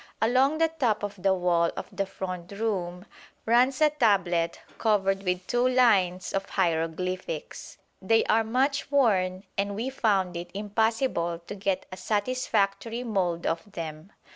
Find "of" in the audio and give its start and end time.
1.03-1.21, 1.77-1.87, 6.33-6.49, 13.45-13.73